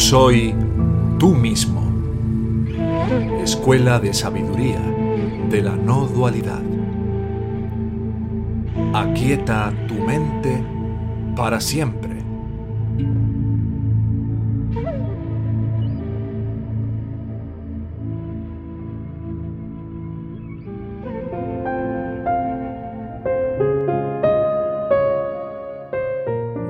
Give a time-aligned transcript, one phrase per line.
[0.00, 0.54] soy
[1.18, 1.82] tú mismo.
[3.42, 4.80] Escuela de Sabiduría
[5.50, 6.62] de la No Dualidad.
[8.94, 10.64] Aquieta tu mente
[11.36, 12.24] para siempre.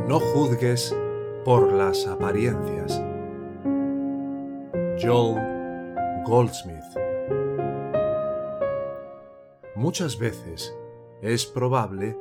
[0.08, 0.94] No juzgues
[1.44, 3.00] por las apariencias.
[5.02, 6.84] Joel Goldsmith
[9.74, 10.76] Muchas veces
[11.22, 12.18] es probable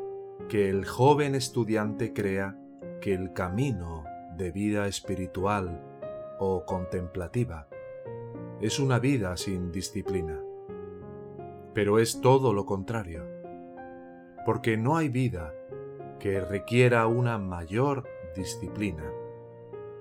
[0.48, 2.58] que el joven estudiante crea
[3.02, 4.06] que el camino
[4.38, 5.84] de vida espiritual
[6.39, 7.67] o contemplativa
[8.62, 10.39] es una vida sin disciplina.
[11.73, 13.26] Pero es todo lo contrario,
[14.45, 15.54] porque no hay vida
[16.17, 19.04] que requiera una mayor disciplina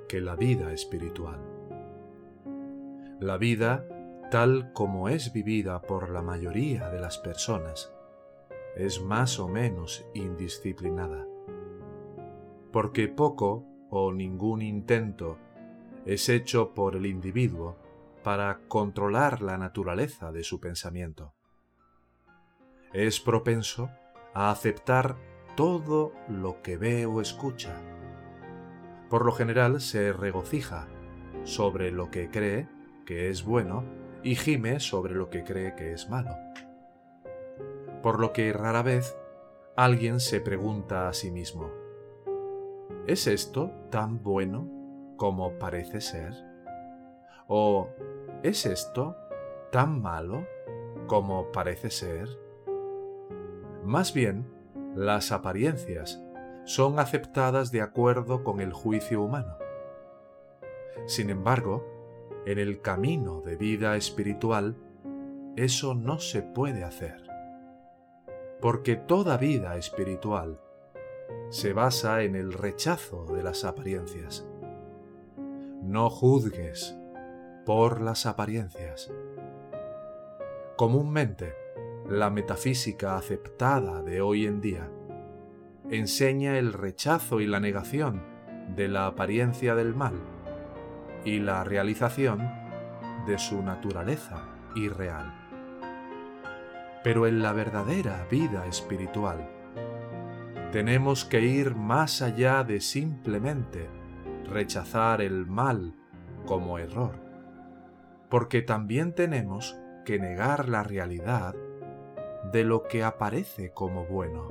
[0.09, 1.48] que la vida espiritual.
[3.21, 3.85] La vida,
[4.31, 7.93] tal como es vivida por la mayoría de las personas,
[8.77, 11.27] es más o menos indisciplinada,
[12.71, 15.37] porque poco o ningún intento
[16.07, 17.77] es hecho por el individuo
[18.23, 21.35] para controlar la naturaleza de su pensamiento.
[22.93, 23.91] Es propenso
[24.33, 25.17] a aceptar
[25.57, 27.83] todo lo que ve o escucha.
[29.11, 30.87] Por lo general se regocija
[31.43, 32.78] sobre lo que cree
[33.09, 33.85] que es bueno
[34.23, 36.37] y gime sobre lo que cree que es malo.
[38.03, 39.17] Por lo que rara vez
[39.77, 41.71] alguien se pregunta a sí mismo,
[43.07, 44.69] ¿es esto tan bueno
[45.17, 46.35] como parece ser?
[47.47, 47.89] ¿O
[48.43, 49.17] es esto
[49.73, 50.47] tan malo
[51.07, 52.29] como parece ser?
[53.85, 54.53] Más bien,
[54.95, 56.23] las apariencias
[56.67, 59.57] son aceptadas de acuerdo con el juicio humano.
[61.07, 61.98] Sin embargo,
[62.49, 64.75] en el camino de vida espiritual,
[65.57, 67.23] eso no se puede hacer.
[68.63, 70.59] Porque toda vida espiritual
[71.51, 74.49] se basa en el rechazo de las apariencias.
[75.83, 76.97] No juzgues
[77.67, 79.13] por las apariencias.
[80.79, 81.53] Comúnmente,
[82.09, 84.89] la metafísica aceptada de hoy en día
[85.91, 88.23] enseña el rechazo y la negación
[88.75, 90.38] de la apariencia del mal
[91.29, 92.51] y la realización
[93.27, 95.35] de su naturaleza irreal.
[97.05, 99.51] Pero en la verdadera vida espiritual,
[100.73, 103.91] tenemos que ir más allá de simplemente
[104.51, 105.95] rechazar el mal
[106.47, 107.21] como error,
[108.31, 111.55] porque también tenemos que negar la realidad
[112.53, 114.49] de lo que aparece como bueno.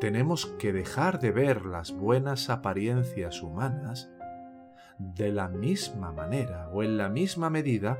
[0.00, 4.10] Tenemos que dejar de ver las buenas apariencias humanas
[4.98, 7.98] de la misma manera o en la misma medida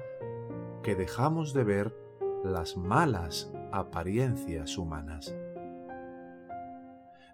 [0.83, 1.97] que dejamos de ver
[2.45, 5.35] las malas apariencias humanas.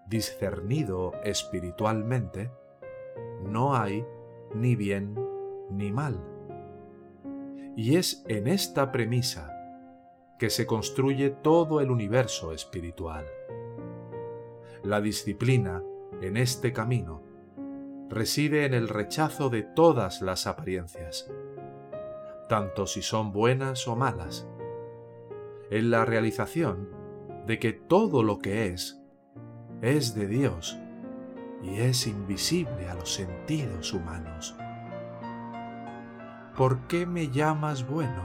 [0.07, 2.51] Discernido espiritualmente,
[3.43, 4.05] no hay
[4.55, 5.15] ni bien
[5.71, 6.19] ni mal.
[7.77, 9.51] Y es en esta premisa
[10.39, 13.25] que se construye todo el universo espiritual.
[14.83, 15.83] La disciplina
[16.21, 17.23] en este camino
[18.15, 21.29] reside en el rechazo de todas las apariencias,
[22.49, 24.47] tanto si son buenas o malas,
[25.69, 26.89] en la realización
[27.45, 29.03] de que todo lo que es
[29.83, 30.79] es de Dios
[31.65, 34.55] y es invisible a los sentidos humanos.
[36.57, 38.23] ¿Por qué me llamas bueno?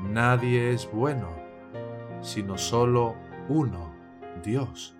[0.00, 1.28] Nadie es bueno,
[2.22, 3.16] sino solo
[3.50, 3.94] uno,
[4.42, 4.96] Dios.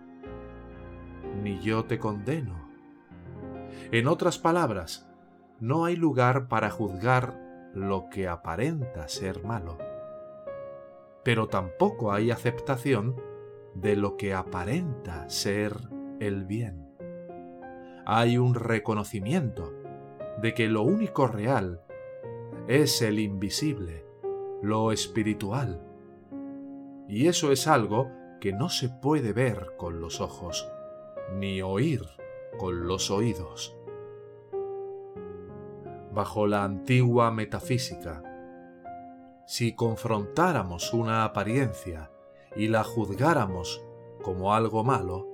[1.43, 2.62] Ni yo te condeno
[3.93, 5.07] en otras palabras,
[5.61, 7.39] no hay lugar para juzgar
[7.75, 9.77] lo que aparenta ser malo.
[11.23, 13.21] Pero tampoco hay aceptación
[13.75, 15.77] de lo que aparenta ser
[16.21, 16.89] el bien.
[18.07, 19.75] Hay un reconocimiento
[20.41, 21.83] de que lo único real
[22.69, 24.07] es el invisible,
[24.63, 25.87] lo espiritual.
[27.09, 28.11] Y eso es algo
[28.41, 30.67] que no se puede ver con los ojos,
[31.35, 32.01] ni oír
[32.59, 33.77] con los oídos
[36.13, 38.23] bajo la antigua metafísica.
[39.47, 42.11] Si confrontáramos una apariencia
[42.55, 43.85] y la juzgáramos
[44.23, 45.27] como algo malo,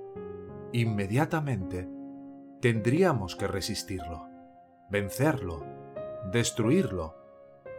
[0.71, 1.89] inmediatamente
[2.61, 4.27] tendríamos que resistirlo,
[4.89, 5.65] vencerlo,
[6.31, 7.15] destruirlo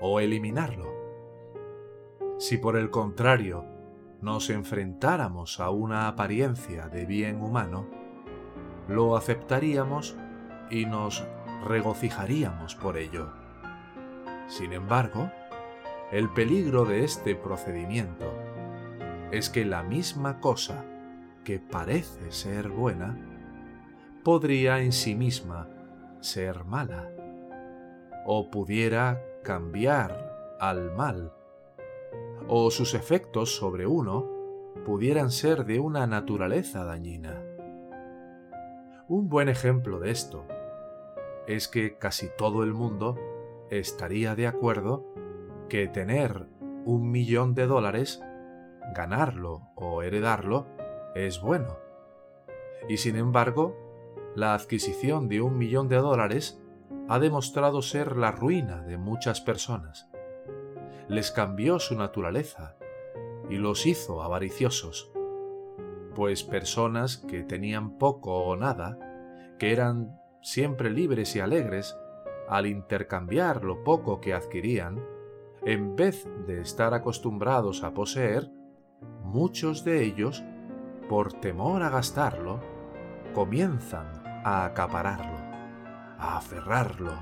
[0.01, 0.91] o eliminarlo.
[2.39, 3.65] Si por el contrario
[4.21, 7.87] nos enfrentáramos a una apariencia de bien humano,
[8.89, 10.17] lo aceptaríamos
[10.71, 11.27] y nos
[11.65, 13.29] regocijaríamos por ello.
[14.49, 15.31] Sin embargo,
[16.11, 18.33] el peligro de este procedimiento
[19.31, 20.85] es que la misma cosa
[21.45, 23.17] que parece ser buena
[24.25, 25.69] podría en sí misma
[26.21, 27.09] ser mala
[28.27, 31.33] o pudiera cambiar al mal
[32.49, 34.29] o sus efectos sobre uno
[34.85, 37.41] pudieran ser de una naturaleza dañina.
[39.09, 40.47] Un buen ejemplo de esto
[41.47, 43.17] es que casi todo el mundo
[43.71, 45.07] estaría de acuerdo
[45.69, 46.47] que tener
[46.85, 48.23] un millón de dólares,
[48.95, 50.67] ganarlo o heredarlo,
[51.15, 51.79] es bueno.
[52.89, 53.77] Y sin embargo,
[54.35, 56.61] la adquisición de un millón de dólares
[57.09, 60.09] ha demostrado ser la ruina de muchas personas.
[61.09, 62.77] Les cambió su naturaleza
[63.49, 65.11] y los hizo avariciosos,
[66.15, 68.99] pues personas que tenían poco o nada,
[69.59, 71.97] que eran siempre libres y alegres,
[72.49, 75.05] al intercambiar lo poco que adquirían,
[75.63, 78.51] en vez de estar acostumbrados a poseer,
[79.23, 80.43] muchos de ellos,
[81.09, 82.61] por temor a gastarlo,
[83.35, 85.39] comienzan a acapararlo,
[86.19, 87.13] a aferrarlo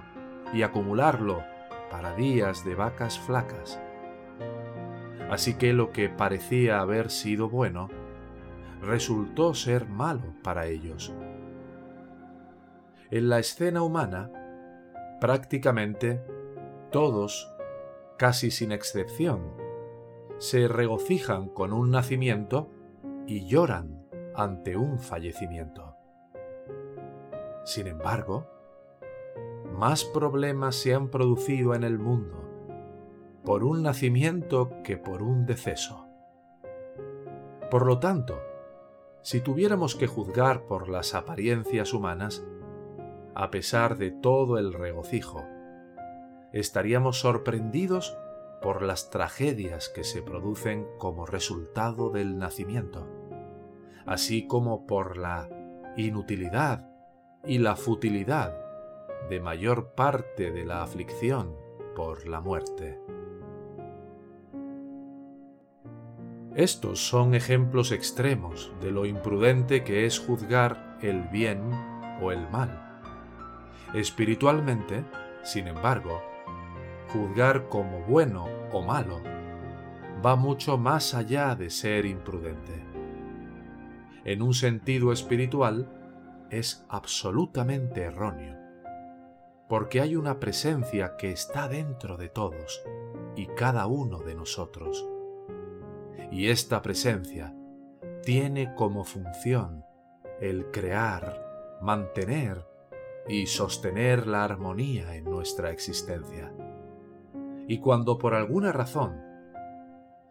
[0.53, 1.43] y acumularlo
[1.91, 3.81] para días de vacas flacas.
[5.31, 7.89] Así que lo que parecía haber sido bueno,
[8.81, 11.13] resultó ser malo para ellos.
[13.11, 14.31] En la escena humana,
[15.19, 16.23] prácticamente
[16.91, 17.51] todos
[18.19, 19.55] casi sin excepción,
[20.39, 22.71] se regocijan con un nacimiento
[23.27, 25.97] y lloran ante un fallecimiento.
[27.65, 28.47] Sin embargo,
[29.73, 32.45] más problemas se han producido en el mundo
[33.45, 36.07] por un nacimiento que por un deceso.
[37.71, 38.39] Por lo tanto,
[39.23, 42.45] si tuviéramos que juzgar por las apariencias humanas,
[43.39, 45.45] a pesar de todo el regocijo,
[46.53, 48.19] estaríamos sorprendidos
[48.61, 53.07] por las tragedias que se producen como resultado del nacimiento,
[54.07, 55.49] así como por la
[55.97, 56.91] inutilidad
[57.45, 58.59] y la futilidad
[59.31, 61.55] de mayor parte de la aflicción
[61.95, 62.99] por la muerte.
[66.57, 71.71] Estos son ejemplos extremos de lo imprudente que es juzgar el bien
[72.21, 72.88] o el mal.
[73.95, 75.05] Espiritualmente,
[75.43, 76.21] sin embargo,
[77.13, 79.21] juzgar como bueno o malo
[80.25, 82.85] va mucho más allá de ser imprudente.
[84.25, 85.89] En un sentido espiritual,
[86.51, 88.59] es absolutamente erróneo,
[89.69, 92.83] porque hay una presencia que está dentro de todos
[93.37, 95.07] y cada uno de nosotros.
[96.31, 97.55] Y esta presencia
[98.23, 99.85] tiene como función
[100.41, 102.67] el crear, mantener
[103.29, 106.53] y sostener la armonía en nuestra existencia
[107.69, 109.23] y cuando por alguna razón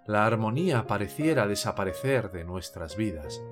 [0.08, 3.44] la armonía pareciera desaparecer de nuestras vidas,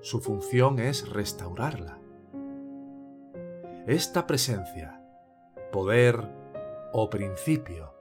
[0.00, 1.98] su función es restaurarla.
[3.88, 5.02] Esta presencia,
[5.72, 6.28] poder
[6.92, 7.92] o principio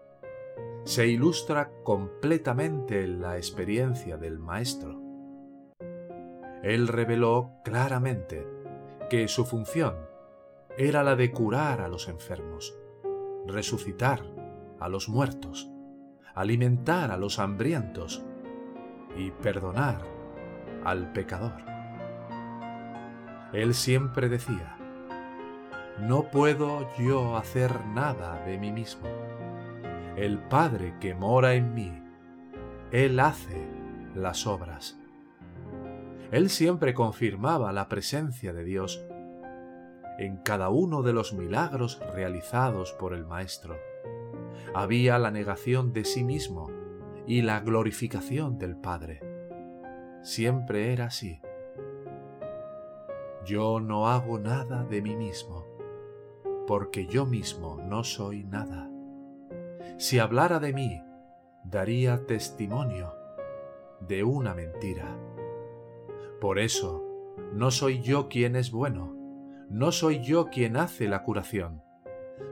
[0.83, 5.01] se ilustra completamente en la experiencia del Maestro.
[6.62, 8.45] Él reveló claramente
[9.09, 9.95] que su función
[10.77, 12.75] era la de curar a los enfermos
[13.47, 14.21] resucitar
[14.79, 15.69] a los muertos,
[16.35, 18.23] alimentar a los hambrientos
[19.15, 20.01] y perdonar
[20.83, 21.65] al pecador.
[23.53, 24.77] Él siempre decía,
[25.99, 29.07] no puedo yo hacer nada de mí mismo.
[30.15, 32.03] El Padre que mora en mí,
[32.91, 33.67] Él hace
[34.13, 34.97] las obras.
[36.31, 39.05] Él siempre confirmaba la presencia de Dios
[40.17, 43.77] en cada uno de los milagros realizados por el Maestro.
[44.74, 46.69] Había la negación de sí mismo
[47.25, 49.22] y la glorificación del Padre.
[50.22, 51.39] Siempre era así.
[53.46, 55.65] Yo no hago nada de mí mismo,
[56.65, 58.89] porque yo mismo no soy nada.
[59.98, 61.01] Si hablara de mí,
[61.63, 63.13] daría testimonio
[64.01, 65.17] de una mentira.
[66.39, 67.03] Por eso,
[67.53, 69.15] no soy yo quien es bueno,
[69.70, 71.82] no soy yo quien hace la curación,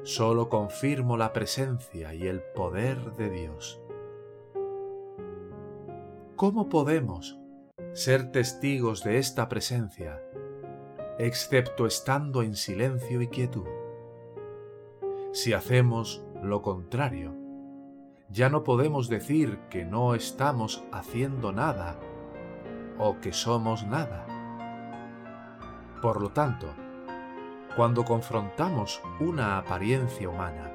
[0.03, 3.79] solo confirmo la presencia y el poder de Dios.
[6.35, 7.39] ¿Cómo podemos
[7.93, 10.19] ser testigos de esta presencia,
[11.19, 13.67] excepto estando en silencio y quietud?
[15.31, 17.35] Si hacemos lo contrario,
[18.29, 21.99] ya no podemos decir que no estamos haciendo nada
[22.97, 24.25] o que somos nada.
[26.01, 26.67] Por lo tanto,
[27.75, 30.71] cuando confrontamos una apariencia humana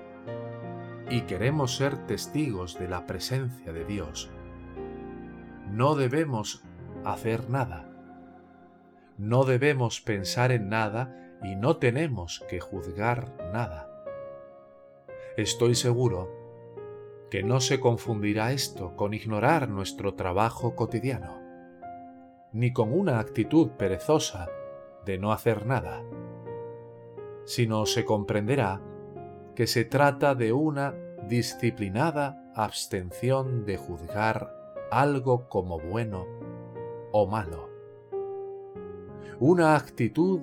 [1.08, 4.30] y queremos ser testigos de la presencia de Dios,
[5.70, 6.62] no debemos
[7.04, 7.86] hacer nada.
[9.16, 13.88] No debemos pensar en nada y no tenemos que juzgar nada.
[15.36, 16.28] Estoy seguro
[17.30, 21.39] que no se confundirá esto con ignorar nuestro trabajo cotidiano,
[22.52, 24.48] ni con una actitud perezosa
[25.04, 26.02] de no hacer nada,
[27.44, 28.80] sino se comprenderá
[29.54, 30.94] que se trata de una
[31.28, 34.54] disciplinada abstención de juzgar
[34.90, 36.26] algo como bueno
[37.12, 37.68] o malo.
[39.38, 40.40] Una actitud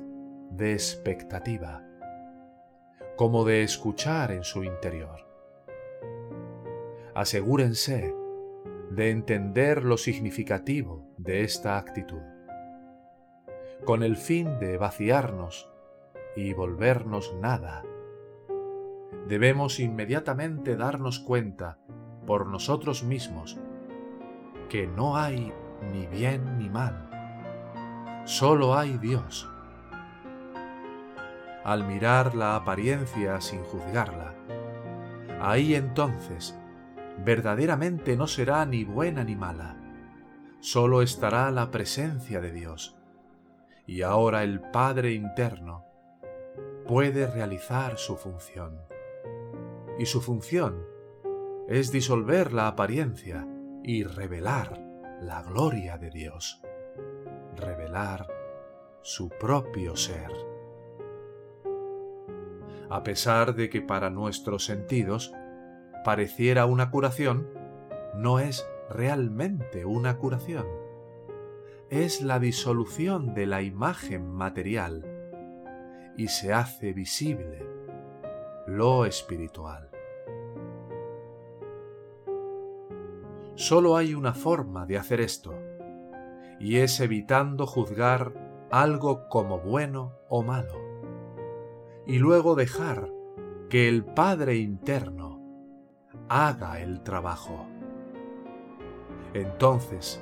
[0.51, 1.83] de expectativa,
[3.15, 5.27] como de escuchar en su interior.
[7.13, 8.13] Asegúrense
[8.91, 12.21] de entender lo significativo de esta actitud,
[13.85, 15.69] con el fin de vaciarnos
[16.35, 17.83] y volvernos nada.
[19.27, 21.79] Debemos inmediatamente darnos cuenta
[22.25, 23.57] por nosotros mismos
[24.69, 25.51] que no hay
[25.91, 27.09] ni bien ni mal,
[28.25, 29.49] solo hay Dios.
[31.63, 34.35] Al mirar la apariencia sin juzgarla,
[35.41, 36.57] ahí entonces
[37.25, 39.75] verdaderamente no será ni buena ni mala,
[40.59, 42.95] solo estará la presencia de Dios.
[43.85, 45.85] Y ahora el Padre interno
[46.87, 48.81] puede realizar su función.
[49.99, 50.85] Y su función
[51.67, 53.47] es disolver la apariencia
[53.83, 54.81] y revelar
[55.21, 56.61] la gloria de Dios,
[57.55, 58.27] revelar
[59.01, 60.31] su propio ser.
[62.89, 65.33] A pesar de que para nuestros sentidos
[66.05, 67.49] pareciera una curación,
[68.15, 70.65] no es realmente una curación.
[71.89, 75.05] Es la disolución de la imagen material
[76.17, 77.65] y se hace visible
[78.67, 79.89] lo espiritual.
[83.55, 85.55] Solo hay una forma de hacer esto,
[86.59, 90.75] y es evitando juzgar algo como bueno o malo,
[92.05, 93.09] y luego dejar
[93.69, 95.41] que el Padre interno
[96.29, 97.67] haga el trabajo.
[99.33, 100.21] Entonces,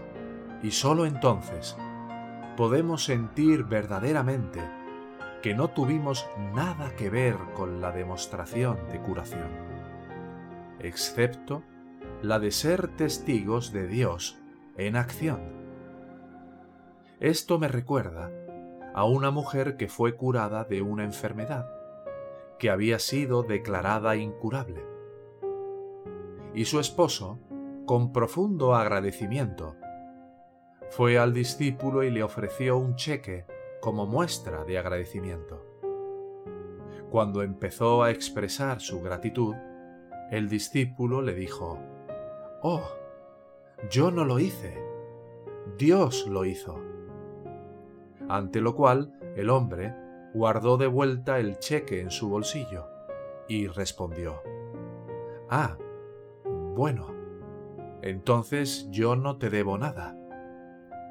[0.63, 1.77] y sólo entonces,
[2.57, 4.61] podemos sentir verdaderamente
[5.41, 9.49] que no tuvimos nada que ver con la demostración de curación,
[10.79, 11.63] excepto
[12.21, 14.39] la de ser testigos de Dios
[14.77, 15.39] en acción.
[17.19, 18.31] Esto me recuerda
[18.93, 21.69] a una mujer que fue curada de una enfermedad
[22.57, 24.85] que había sido declarada incurable.
[26.53, 27.39] Y su esposo,
[27.85, 29.75] con profundo agradecimiento,
[30.89, 33.45] fue al discípulo y le ofreció un cheque
[33.81, 35.63] como muestra de agradecimiento.
[37.09, 39.55] Cuando empezó a expresar su gratitud,
[40.31, 41.79] el discípulo le dijo,
[42.61, 42.83] Oh,
[43.89, 44.77] yo no lo hice,
[45.77, 46.81] Dios lo hizo.
[48.27, 49.93] Ante lo cual el hombre
[50.33, 52.87] guardó de vuelta el cheque en su bolsillo
[53.47, 54.41] y respondió,
[55.49, 55.77] Ah,
[56.75, 57.24] bueno,
[58.05, 60.17] entonces yo no te debo nada.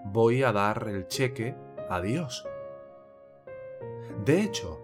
[0.06, 1.54] Voy a dar el cheque
[1.90, 2.46] a Dios.
[4.24, 4.80] De hecho,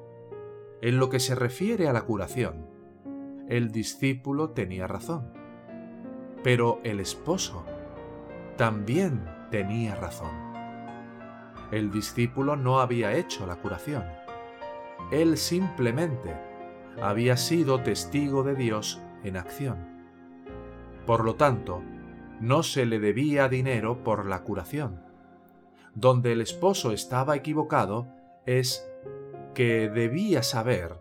[0.83, 2.67] en lo que se refiere a la curación,
[3.49, 5.41] el discípulo tenía razón
[6.43, 7.65] pero el esposo
[8.57, 10.31] también tenía razón.
[11.71, 14.05] El discípulo no había hecho la curación.
[15.11, 16.35] Él simplemente
[17.01, 19.79] había sido testigo de Dios en acción.
[21.07, 21.83] Por lo tanto,
[22.41, 25.03] no se le debía dinero por la curación.
[25.95, 28.09] Donde el esposo estaba equivocado
[28.47, 28.91] es
[29.55, 30.97] que debía saber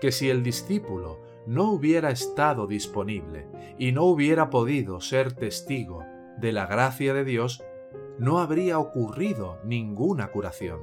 [0.00, 3.46] que si el discípulo no hubiera estado disponible
[3.78, 6.04] y no hubiera podido ser testigo
[6.38, 7.64] de la gracia de Dios,
[8.18, 10.80] no habría ocurrido ninguna curación.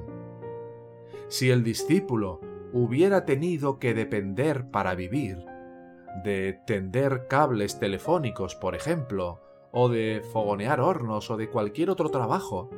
[1.28, 2.40] Si el discípulo
[2.72, 5.44] hubiera tenido que depender para vivir,
[6.24, 9.40] de tender cables telefónicos, por ejemplo,
[9.78, 12.70] o de fogonear hornos o de cualquier otro trabajo,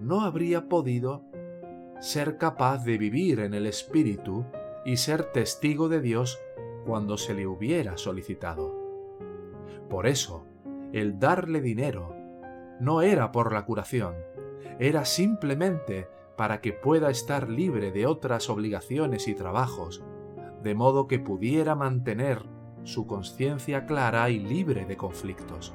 [0.00, 1.22] no habría podido
[2.00, 4.46] ser capaz de vivir en el Espíritu
[4.86, 6.40] y ser testigo de Dios
[6.86, 8.74] cuando se le hubiera solicitado.
[9.90, 10.46] Por eso,
[10.94, 12.16] el darle dinero
[12.80, 14.14] no era por la curación,
[14.78, 16.08] era simplemente
[16.38, 20.02] para que pueda estar libre de otras obligaciones y trabajos,
[20.62, 22.46] de modo que pudiera mantener
[22.84, 25.72] su conciencia clara y libre de conflictos,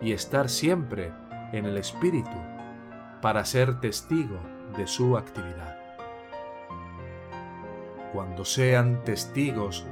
[0.00, 1.12] y estar siempre
[1.52, 2.36] en el espíritu
[3.22, 4.38] para ser testigo
[4.76, 5.76] de su actividad.
[8.12, 9.84] cuando sean testigos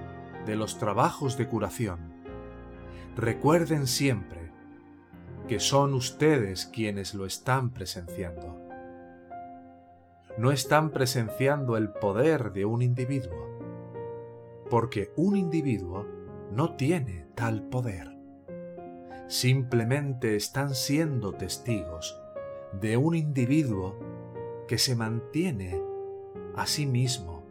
[0.47, 1.99] de los trabajos de curación,
[3.17, 4.51] recuerden siempre
[5.47, 8.59] que son ustedes quienes lo están presenciando.
[10.39, 13.59] No están presenciando el poder de un individuo,
[14.71, 16.07] porque un individuo
[16.55, 18.17] no tiene tal poder.
[19.27, 22.17] Simplemente están siendo testigos
[22.81, 23.99] de un individuo
[24.69, 25.83] que se mantiene
[26.55, 27.45] a sí mismo,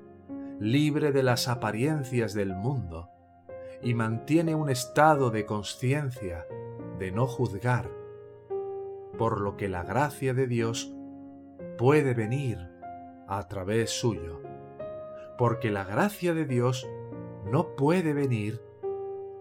[0.57, 3.09] libre de las apariencias del mundo,
[3.81, 6.45] y mantiene un estado de conciencia
[6.97, 7.91] de no juzgar,
[9.17, 10.95] por lo que la gracia de Dios
[11.77, 12.57] puede venir
[13.27, 14.41] a través suyo,
[15.37, 16.87] porque la gracia de Dios
[17.51, 18.61] no puede venir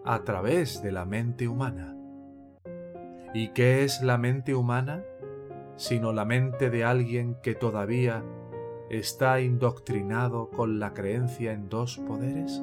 [0.04, 1.96] a través de la mente humana.
[3.34, 5.04] ¿Y qué es la mente humana?
[5.76, 8.24] Sino la mente de alguien que todavía
[8.90, 12.62] está indoctrinado con la creencia en dos poderes?